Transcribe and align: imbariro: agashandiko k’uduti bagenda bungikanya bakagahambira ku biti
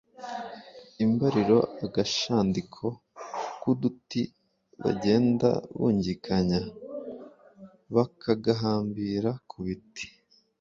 imbariro: 1.03 1.57
agashandiko 1.85 2.85
k’uduti 3.59 4.21
bagenda 4.83 5.49
bungikanya 5.77 6.61
bakagahambira 7.95 9.31
ku 9.49 9.57
biti 9.65 10.07